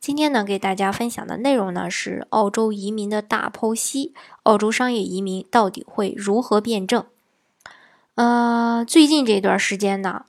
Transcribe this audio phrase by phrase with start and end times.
[0.00, 4.14] 今天呢，给大家分享的内容呢是澳洲移民的大剖析。
[4.44, 7.04] 澳洲商业移民到底会如何变正？
[8.14, 10.24] 呃，最近这段时间呢，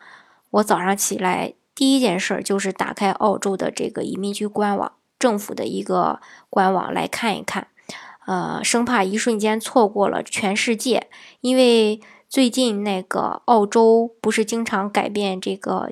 [0.49, 7.67] 我早上起来第一件事就是打开澳洲的这个移民局官网，政府的一个官网来看一看，
[8.25, 11.07] 呃，生怕一瞬间错过了全世界。
[11.39, 15.89] 因为最近那个澳洲不是经常改变这个。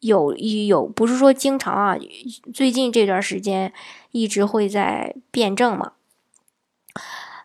[0.00, 1.96] 有有不是说经常啊，
[2.54, 3.72] 最近这段时间
[4.12, 5.92] 一直会在辩证嘛。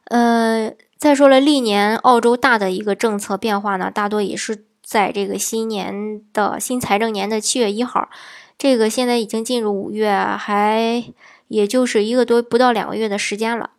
[0.05, 8.09] 呃，再说了，历年澳洲大的一个政策变化呢，大多也是在这个新年的新财政年的七月一号。
[8.57, 11.03] 这个现在已经进入五月，还
[11.47, 13.71] 也就是一个多不到两个月的时间了。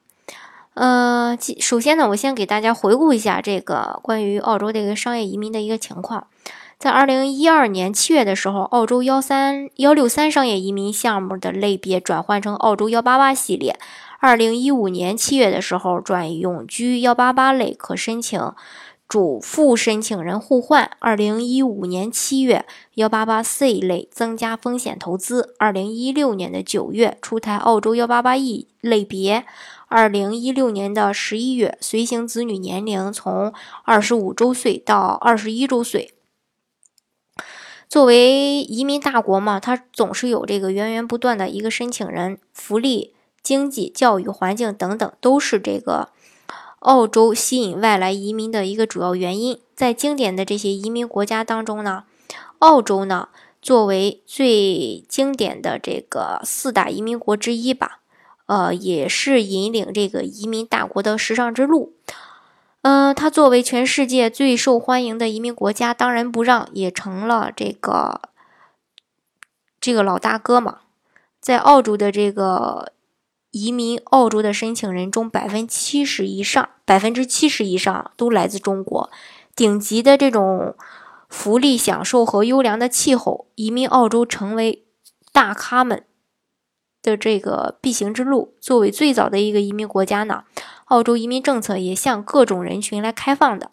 [0.75, 6.27] 呃，首先呢，我先给大家回顾一下这个关于澳洲这个商业移民的一个情况。
[6.79, 13.79] 在二零一二年七月的时候，澳洲幺三幺六三商业移民项目的类别转换成澳洲幺八八系列。
[14.21, 18.53] 二零一五年七月的时候，转永居幺八八类可申请
[19.09, 20.91] 主副申请人互换。
[20.99, 25.55] 二零一五年七月，幺八八 C 类增加风险投资。
[25.59, 29.45] 二零一六年的九月出台澳洲幺八八 E 类别。
[29.89, 33.53] 二零一六年的十一月，随行子女年龄从
[33.85, 36.14] 二十五周岁到二十一周岁。
[37.89, 46.09] 作为移民大国嘛，它总是有这个源源不断的一个申请人，福利、经济、教育环境等等，都是这个
[46.81, 49.59] 澳洲吸引外来移民的一个主要原因。
[49.75, 52.05] 在经典的这些移民国家当中呢，
[52.59, 53.29] 澳洲呢
[53.63, 58.01] 作为最经典的这个四大移民国之一吧，
[58.47, 61.93] 呃，也是引领这个移民大国的时尚之路。
[62.85, 68.21] 嗯，它作为全世界最受欢迎的移民国家，当仁不让，也成了这个
[69.81, 70.81] 这个老大哥嘛。
[71.41, 72.93] 在澳洲的这个
[73.53, 79.11] 移民澳洲的申请人中，百分之七十以上，百分之七十以上都来自中国。
[79.57, 80.77] 顶级的这种
[81.31, 84.85] 福利享受和优良的气候，移民澳洲成为
[85.33, 86.05] 大咖们
[87.01, 88.53] 的这个必行之路。
[88.61, 90.45] 作为最早的一个移民国家呢。
[90.87, 93.71] 澳洲移民政策也向各种人群来开放的。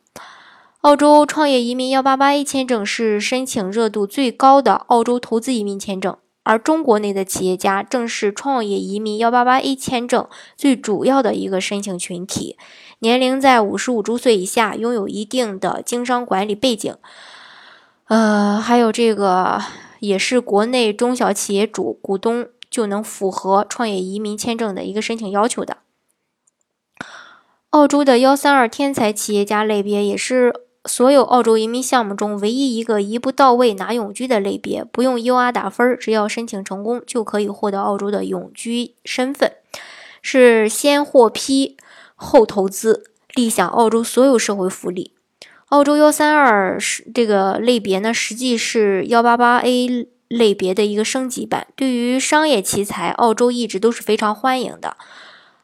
[0.82, 10.28] 澳洲创业移民幺八八 A 签证是申请热度最高的澳洲投资移民签证，而中国内的企业家正是创业移民幺八八 A 签证
[10.58, 12.58] 最主要的一个申请群体，
[12.98, 16.96] 年龄在五十五周岁以下，拥有一定的经商管理背景，
[18.08, 19.62] 呃，还有这个
[20.00, 25.78] 也是国内中小企业主股东就能符合创业移民签证的一个申请要求的。
[27.72, 39.54] 澳洲的幺三二天才企业家类别也是所有澳洲移民项目中唯一一个一步到位拿永居的类别，不用 UR 打分，只要申请成功就可以获得澳洲的永居身份，
[40.22, 41.78] 是先获批
[42.16, 43.06] 后投资，
[43.36, 45.14] 立享澳洲所有社会福利。
[45.68, 51.68] 澳洲幺三二是这个类别呢，实际是幺八八 A 类别的一个升级版。
[51.78, 54.98] 对于商业奇才，澳洲一直都是非常欢迎的。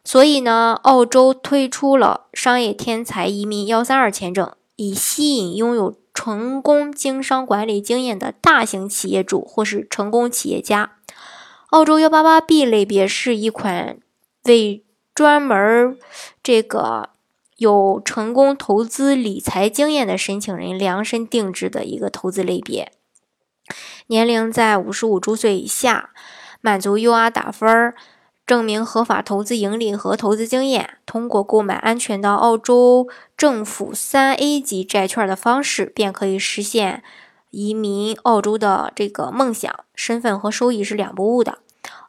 [0.08, 10.94] 所以呢，澳洲推出了商业天才移民幺三二签证，以吸引拥有成功经商管理经验的大型企业主或是成功企业家。
[11.72, 14.00] 澳洲幺八八 B 类别是一款
[14.46, 16.00] 为专门
[16.42, 17.10] 这个
[17.58, 22.94] 有成功投资理财经验的申请人量身定制的一个投资类别，
[24.06, 26.12] 年龄在五十五周岁以下，
[26.62, 27.94] 满足 UR 打分儿。
[28.48, 37.04] 证明合法投资盈利和投资经验，通过购买安全的澳洲政府三 A 级债券的方式，便可以实现
[37.52, 39.70] 移民澳洲的这个梦想。
[39.94, 41.58] 身份和收益是两不误的。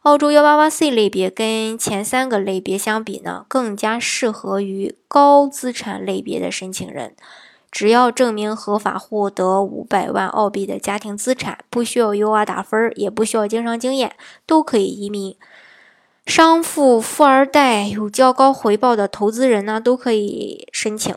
[0.03, 7.17] 澳洲幺八八 C 类别跟前三个类别相比呢，更加适合于高资产类别的申请人。
[7.69, 14.15] 只要证明合法获得五百万澳币的家庭资产，不需要 UR 打分，也不需要经商经验，
[14.47, 15.35] 都可以移民。
[16.29, 21.15] 商富、富二代有较高回报的投资人呢，都可以申请。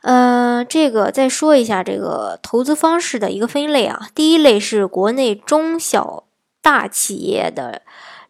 [0.00, 4.08] 嗯，这个再说一下这个投资方式的一个分类啊。
[4.14, 6.24] 第一类是国内中小
[6.62, 7.82] 大企业的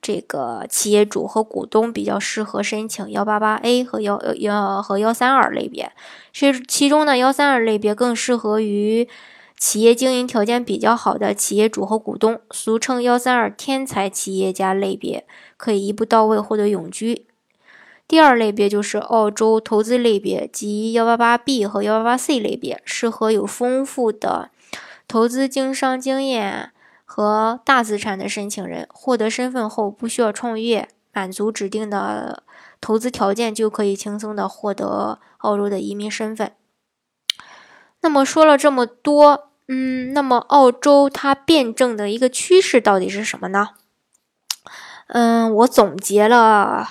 [0.02, 5.92] 这个企业主和股东比较适合申请幺八八 A 和幺幺和幺三二类别，
[6.32, 9.08] 是其中呢幺三二类别更适合于
[9.58, 15.26] 企业经营条件比较好的企业主和股东，俗称幺三二天才企业家类别，
[15.56, 17.26] 可以一步到位获得永居。
[18.06, 24.50] 第二类别就是澳洲投资类别，即幺八八 B 和幺八八 C 类别，适合有丰富的
[25.06, 26.72] 投资经商经验。
[27.10, 32.42] 和大资产的申请人获得身份后，不需要创业，满足指定的
[32.82, 36.52] 投资条件，就可以轻松的获得澳洲的移民身份。
[38.02, 43.70] 那么说了这么多，嗯，那么澳洲它辩证的一个趋势到底是什么呢？
[45.08, 46.88] 嗯，我总结了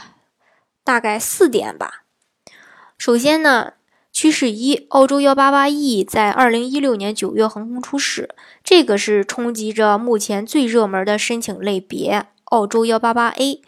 [0.83, 2.03] 大概四点吧。
[2.97, 3.73] 首先呢。
[4.13, 8.33] 趋势一，澳洲幺八八 E 在二零一六年九月横空出世，
[8.63, 12.25] 这个是冲击着目前最热门的申请类别。
[12.45, 13.61] 澳洲幺八八 A，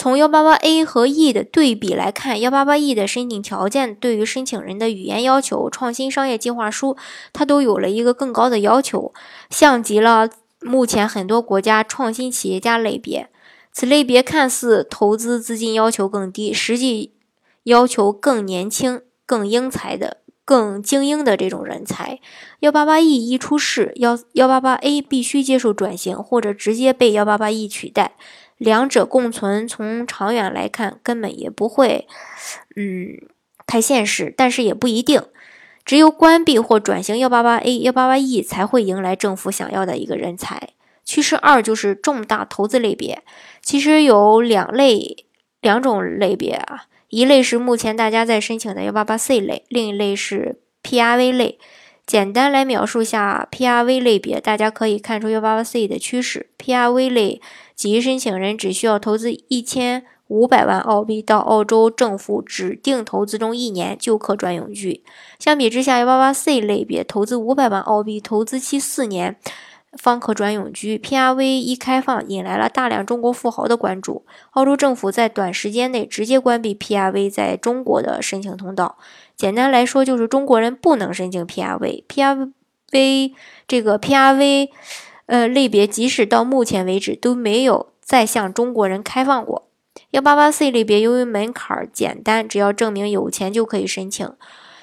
[0.00, 6.96] 从幺八八 A 和 E 的对比来看，幺八八 E 的申请条件对于申请人的语言要求、创新商业计划书，
[7.34, 9.12] 它都有了一个更高的要求，
[9.50, 10.30] 像极了
[10.62, 13.28] 目前很多国家创新企业家类别。
[13.74, 17.12] 此类别看似投资资金要求更低，实际
[17.64, 19.02] 要求更年轻。
[19.26, 20.16] 更英才的、
[20.46, 22.18] 更精英的这种人才，
[22.60, 28.14] 幺八八 E 一出世，幺幺八八 A 必须接受转型，或者直接被幺八八 E 取代。
[28.60, 32.06] 两者共存，从长远来看，根本也不会，
[32.76, 33.16] 嗯，
[33.66, 34.34] 太现实。
[34.36, 35.22] 但是也不一定，
[35.82, 40.68] 只有关闭或转型幺八八 A、幺八八 E，才会迎来政府想要的一个人才。
[41.06, 43.22] 趋势二就是重大投资类别，
[43.62, 45.24] 其实有两类、
[45.62, 46.84] 两种类别啊。
[47.08, 51.58] 一类是目前大家在申请的幺八八 C 类，另一类是 PRV 类。
[52.06, 56.50] 简单来描述下 PRV 类别，大家可以看出幺八八 C 的趋势。
[56.58, 57.40] PRV 类
[57.80, 65.02] 即申请人只需要投资一千五百万澳币到澳洲政府指定投资中一年就可转永居。
[65.38, 69.38] 相比之下，幺八八 C 类别投资五百万澳币，投资期四年。
[69.94, 70.98] 方可转永居。
[70.98, 74.26] PRV 一开放，引来了大量中国富豪的关注。
[74.50, 78.98] 澳洲政府在短时间内直接关闭 PRV 在中国的申请通道。
[79.34, 82.04] 简单来说，就是中国人不能申请 PRV。
[82.06, 83.32] PRV
[83.66, 84.68] 这个 PRV
[85.30, 89.68] 呃类别，即使到目前为止都没有再向中国人开放过。
[90.10, 94.28] 幺八八 C 类别由于门槛简单，只要证明有钱就可以申请。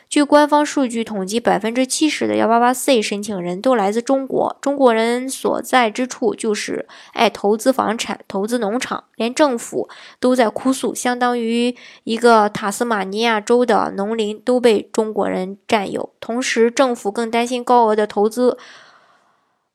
[0.09, 4.57] 据官方数据统计，百分之七十的幺八八 C 申请人都来自中国。
[4.61, 9.89] 中国人所在之处就是爱投资房产、投资农场，连政府
[10.21, 16.13] 都在哭诉，相当于一个塔斯马尼亚州的农林都被中国人占有。
[16.21, 18.57] 同时，政府更担心高额的投资，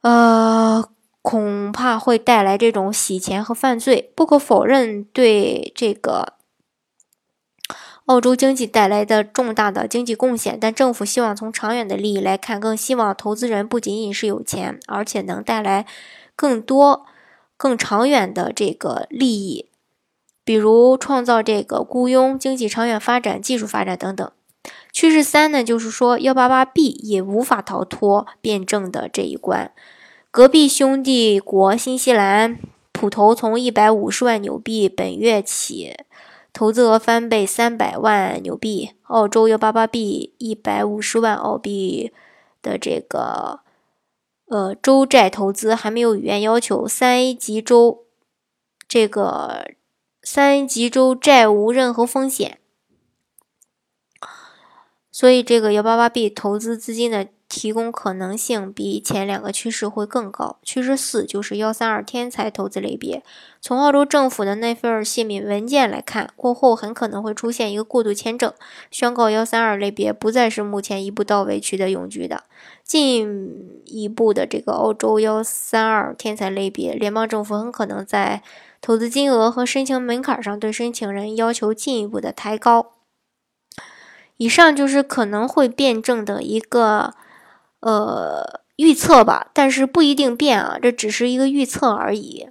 [0.02, 0.88] 呃，
[1.22, 4.12] 恐怕会带来这种洗钱和犯罪。
[4.14, 6.34] 不可否认，对这个。
[8.06, 15.86] 澳洲经济带来的重大的经济贡献，但政府希望从长远的利益来看，更希望投资人不仅仅是有钱，而且能带来
[16.34, 17.06] 更多、
[17.56, 19.70] 更长远的这个利益，
[20.44, 24.32] 比如创造这个雇佣、经济长远发展、技术发展等等。
[24.92, 29.72] 趋势三呢，就是说幺八八 B 也无法逃脱辩证的这一关。
[30.30, 32.58] 隔壁兄弟国新西兰
[32.92, 35.96] 普投从一百五十万纽币本月起。
[36.54, 42.12] 投资额翻倍三百万纽币，澳洲幺八八 B 一百五十万澳币
[42.60, 43.60] 的这个
[44.48, 48.04] 呃州债投资还没有语言要求，三 A 级州
[48.86, 49.64] 这个
[50.22, 52.58] 三 A 级州债无任何风险，
[55.12, 57.28] 所以这个幺八八 B 投资资金的。
[57.54, 60.56] 提供可能性比前两个趋势会更高。
[60.62, 63.22] 趋势四就是幺三二天才投资类别。
[63.60, 68.50] 从澳洲政府的那份泄密文件来看，过后很可能会出现一个过渡签证，
[68.90, 72.44] 宣告幺三二类别不再是目前一步到位取得永居的。
[72.82, 78.42] 进一步的这个澳洲幺三二天才类别，联邦政府很可能在
[78.80, 82.92] 投资金额和申请门槛上对申请人要求进一步的抬高。
[84.42, 87.14] 以上就是可能会变证的一个。
[87.84, 92.48] 呃，预测吧，但是不一定变啊，这只是一个预测而已。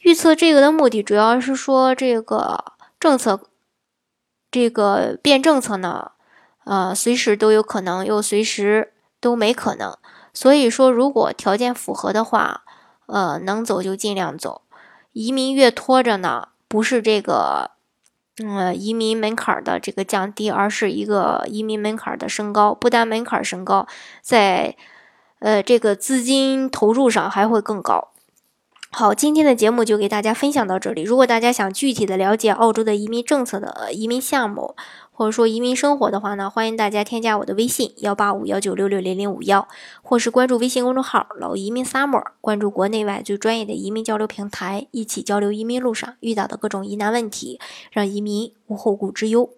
[0.00, 2.62] 预测这个的目的主要是说，这个
[2.98, 3.40] 政策，
[4.50, 6.10] 这个变政策呢，
[6.64, 9.96] 呃，随时都有可能，又随时都没可能。
[10.34, 12.62] 所以说，如果条件符合的话，
[13.06, 14.60] 呃，能走就尽量走。
[15.14, 17.70] 移民越拖着呢，不是这个。
[18.42, 22.72] 嗯，移民门槛的这个降低，而是一个移民门槛的升高。
[22.74, 23.86] 不但门槛升高，
[24.22, 24.74] 在
[25.40, 28.09] 呃这个资金投入上还会更高。
[28.92, 31.02] 好，今天的节目就给大家分享到这里。
[31.02, 34.74] 如果大家想具体的了解澳洲的移民政策的移民项目，
[35.12, 39.66] 或者说移民生活的话呢，欢迎大家添加我的微信幺八五幺九六六零零五幺，
[40.02, 47.60] 或是关注微信公众号“老移民 summer”，关注国内外最专业的移民交流平台，一起交流移民路上遇到的各种疑难问题，
[47.92, 49.50] 让移民无后顾之忧。